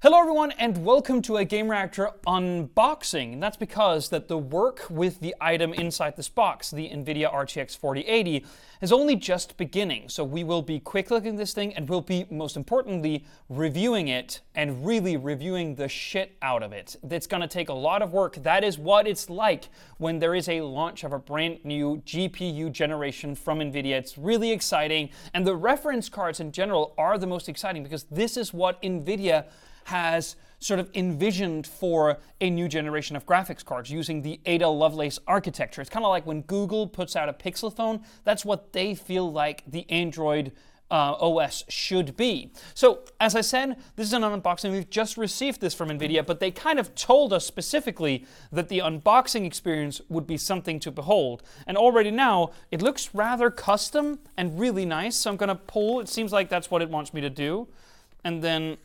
[0.00, 3.32] Hello everyone and welcome to a Gamereactor unboxing.
[3.32, 7.76] And that's because that the work with the item inside this box, the NVIDIA RTX
[7.76, 8.46] 4080,
[8.80, 10.08] is only just beginning.
[10.08, 14.40] So we will be quick looking this thing and we'll be most importantly reviewing it
[14.54, 16.94] and really reviewing the shit out of it.
[17.10, 18.36] It's going to take a lot of work.
[18.36, 22.70] That is what it's like when there is a launch of a brand new GPU
[22.70, 23.98] generation from NVIDIA.
[23.98, 28.36] It's really exciting and the reference cards in general are the most exciting because this
[28.36, 29.46] is what NVIDIA
[29.88, 35.18] has sort of envisioned for a new generation of graphics cards using the Ada Lovelace
[35.26, 35.80] architecture.
[35.80, 39.30] It's kind of like when Google puts out a Pixel phone, that's what they feel
[39.30, 40.52] like the Android
[40.90, 42.50] uh, OS should be.
[42.74, 44.72] So, as I said, this is an unboxing.
[44.72, 48.78] We've just received this from NVIDIA, but they kind of told us specifically that the
[48.78, 51.42] unboxing experience would be something to behold.
[51.66, 55.16] And already now, it looks rather custom and really nice.
[55.16, 56.00] So, I'm going to pull.
[56.00, 57.68] It seems like that's what it wants me to do.
[58.24, 58.78] And then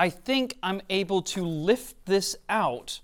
[0.00, 3.00] I think I'm able to lift this out.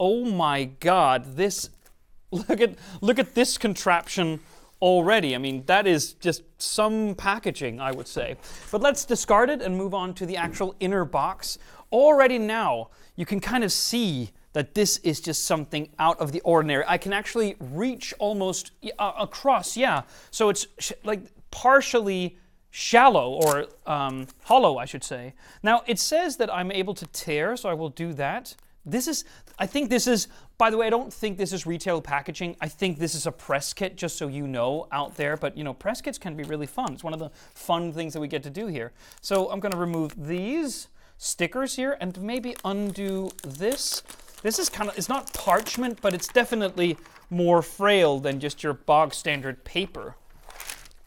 [0.00, 1.70] Oh my god, this
[2.32, 4.40] look at look at this contraption
[4.82, 5.36] already.
[5.36, 8.36] I mean, that is just some packaging, I would say.
[8.72, 11.56] But let's discard it and move on to the actual inner box.
[11.92, 16.40] Already now, you can kind of see that this is just something out of the
[16.40, 16.82] ordinary.
[16.88, 20.02] I can actually reach almost uh, across, yeah.
[20.32, 20.66] So it's
[21.04, 21.20] like
[21.52, 22.38] partially
[22.78, 25.34] shallow or um, hollow, I should say.
[25.64, 28.54] Now it says that I'm able to tear, so I will do that.
[28.86, 29.24] This is,
[29.58, 32.56] I think this is, by the way, I don't think this is retail packaging.
[32.60, 35.36] I think this is a press kit, just so you know out there.
[35.36, 36.92] But you know, press kits can be really fun.
[36.92, 38.92] It's one of the fun things that we get to do here.
[39.20, 40.86] So I'm going to remove these
[41.18, 44.04] stickers here and maybe undo this.
[44.42, 46.96] This is kind of, it's not parchment, but it's definitely
[47.28, 50.14] more frail than just your bog standard paper.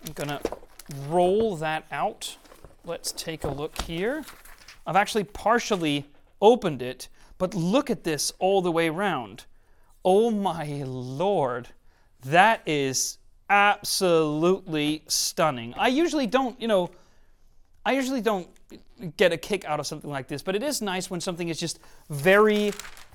[0.06, 0.42] I'm going to
[1.08, 2.38] roll that out.
[2.86, 4.24] Let's take a look here.
[4.86, 6.06] I've actually partially
[6.42, 9.46] opened it, but look at this all the way around.
[10.04, 11.70] Oh my lord.
[12.26, 13.18] That is
[13.50, 15.74] absolutely stunning.
[15.78, 16.92] I usually don't, you know,
[17.86, 18.48] I usually don't
[19.18, 21.60] get a kick out of something like this, but it is nice when something is
[21.60, 21.80] just
[22.10, 22.72] very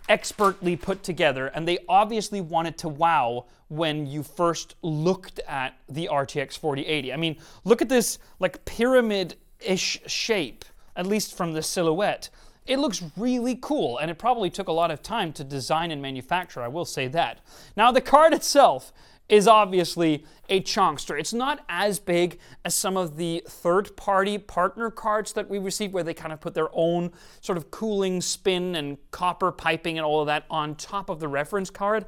[0.08, 6.08] expertly put together, and they obviously wanted to wow when you first looked at the
[6.12, 7.12] RTX 4080.
[7.12, 12.30] I mean, look at this like pyramid-ish shape, at least from the silhouette.
[12.66, 16.02] It looks really cool, and it probably took a lot of time to design and
[16.02, 17.40] manufacture, I will say that.
[17.76, 18.92] Now, the card itself
[19.28, 21.16] is obviously a chunkster.
[21.16, 25.92] It's not as big as some of the third party partner cards that we receive,
[25.92, 30.04] where they kind of put their own sort of cooling spin and copper piping and
[30.04, 32.06] all of that on top of the reference card.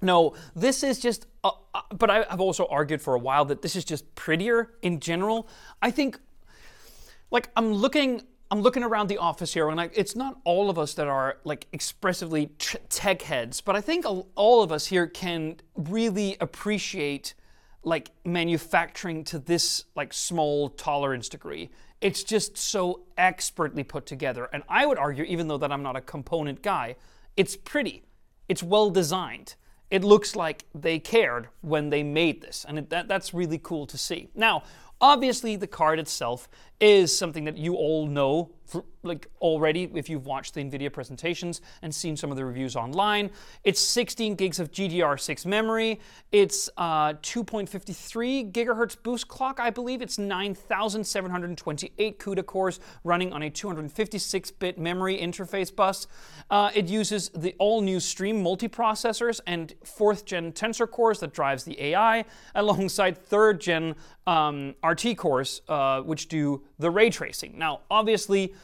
[0.00, 3.62] No, this is just, uh, uh, but I, have also argued for a while that
[3.62, 5.48] this is just prettier in general.
[5.80, 6.18] I think,
[7.30, 8.22] like, I'm looking
[8.52, 11.38] I'm looking around the office here, and I, it's not all of us that are
[11.42, 12.48] like expressively
[12.90, 17.32] tech heads, but I think all of us here can really appreciate
[17.82, 21.70] like manufacturing to this like small tolerance degree.
[22.02, 25.96] It's just so expertly put together, and I would argue, even though that I'm not
[25.96, 26.96] a component guy,
[27.38, 28.04] it's pretty,
[28.50, 29.54] it's well designed.
[29.90, 33.86] It looks like they cared when they made this, and it, that, that's really cool
[33.86, 34.28] to see.
[34.34, 34.64] Now,
[35.02, 36.48] Obviously, the card itself
[36.80, 38.50] is something that you all know
[39.02, 43.30] like already if you've watched the NVIDIA presentations and seen some of the reviews online.
[43.64, 46.00] It's 16 gigs of GDDR6 memory.
[46.30, 50.02] It's uh, 2.53 gigahertz boost clock, I believe.
[50.02, 56.06] It's 9,728 CUDA cores running on a 256-bit memory interface bus.
[56.50, 62.24] Uh, it uses the all-new Stream multiprocessors and fourth-gen Tensor cores that drives the AI,
[62.54, 63.94] alongside third-gen
[64.26, 67.58] um, RT cores, uh, which do the ray tracing.
[67.58, 68.54] Now, obviously,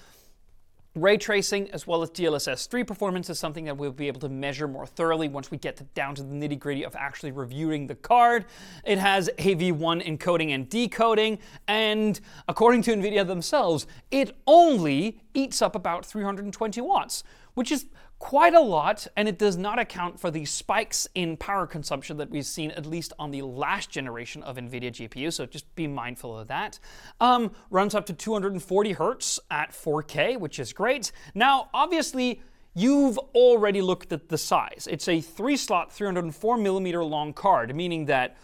[1.00, 4.28] Ray tracing as well as DLSS 3 performance is something that we'll be able to
[4.28, 7.94] measure more thoroughly once we get down to the nitty gritty of actually reviewing the
[7.94, 8.44] card.
[8.84, 15.76] It has AV1 encoding and decoding, and according to NVIDIA themselves, it only eats up
[15.76, 17.22] about 320 watts,
[17.58, 17.86] which is
[18.20, 22.30] quite a lot, and it does not account for the spikes in power consumption that
[22.30, 26.38] we've seen at least on the last generation of NVIDIA GPU, so just be mindful
[26.38, 26.78] of that.
[27.20, 31.10] Um, runs up to 240 hertz at 4K, which is great.
[31.34, 32.40] Now, obviously,
[32.74, 34.86] You've already looked at the size.
[34.88, 38.36] It's a three slot, 304 millimeter long card, meaning that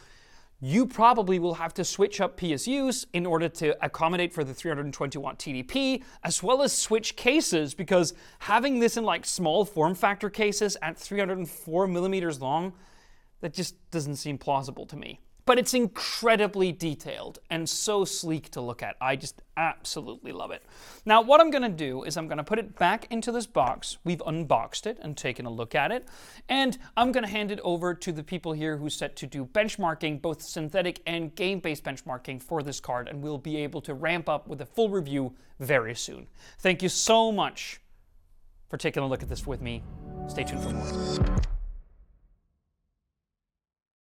[0.60, 5.18] you probably will have to switch up PSUs in order to accommodate for the 320
[5.18, 10.30] watt TDP, as well as switch cases, because having this in like small form factor
[10.30, 12.72] cases at 304 millimeters long,
[13.40, 15.20] that just doesn't seem plausible to me.
[15.46, 18.96] But it's incredibly detailed and so sleek to look at.
[19.00, 20.62] I just absolutely love it.
[21.04, 23.46] Now, what I'm going to do is I'm going to put it back into this
[23.46, 23.98] box.
[24.04, 26.08] We've unboxed it and taken a look at it,
[26.48, 29.44] and I'm going to hand it over to the people here who set to do
[29.44, 34.28] benchmarking, both synthetic and game-based benchmarking for this card, and we'll be able to ramp
[34.28, 36.26] up with a full review very soon.
[36.58, 37.80] Thank you so much
[38.68, 39.82] for taking a look at this with me.
[40.26, 41.53] Stay tuned for more.